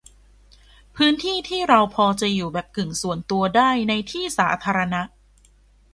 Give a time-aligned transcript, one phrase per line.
[0.95, 5.01] พื้นที่ที่เราพอจะอยู่แบบกึ่งส่วนตัวได้ ในที่สาธารณะ